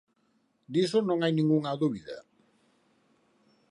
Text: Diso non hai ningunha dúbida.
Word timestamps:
Diso 0.73 0.99
non 1.07 1.17
hai 1.21 1.33
ningunha 1.35 1.79
dúbida. 1.81 2.17